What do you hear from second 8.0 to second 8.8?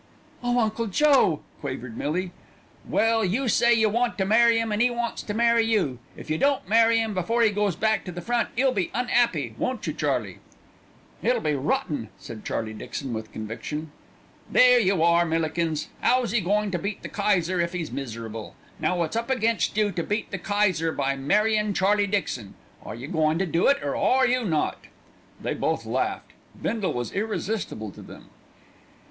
to the front, 'e'll